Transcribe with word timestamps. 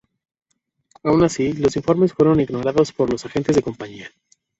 Aun 1.03 1.23
así, 1.23 1.53
los 1.53 1.75
informes 1.75 2.11
fueron 2.13 2.39
ignorados 2.39 2.91
por 2.91 3.11
los 3.11 3.23
agentes 3.23 3.55
de 3.55 3.61
Compañía. 3.61 4.09